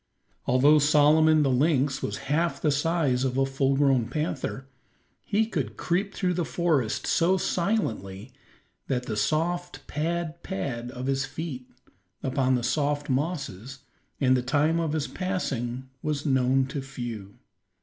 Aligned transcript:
Although 0.47 0.79
Solomon 0.79 1.43
the 1.43 1.51
lynx 1.51 2.01
was 2.01 2.17
half 2.25 2.59
the 2.59 2.71
size 2.71 3.23
of 3.23 3.37
a 3.37 3.45
full 3.45 3.75
grown 3.75 4.07
panther, 4.07 4.65
he 5.23 5.45
could 5.45 5.77
creep 5.77 6.15
through 6.15 6.33
the 6.33 6.43
forest 6.43 7.05
so 7.05 7.37
silently 7.37 8.31
that 8.87 9.05
the 9.05 9.15
soft 9.15 9.85
pad, 9.85 10.41
pad 10.41 10.89
of 10.89 11.05
his 11.05 11.25
feet 11.25 11.69
upon 12.23 12.55
the 12.55 12.63
soft 12.63 13.11
mosses, 13.11 13.81
and 14.19 14.35
the 14.35 14.41
time 14.41 14.79
of 14.79 14.93
his 14.93 15.07
passing 15.07 15.87
was 16.01 16.25
known 16.25 16.65
to 16.65 16.81
few. 16.81 17.35